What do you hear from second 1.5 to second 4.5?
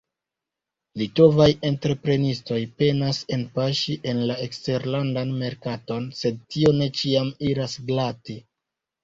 entreprenistoj penas enpaŝi en la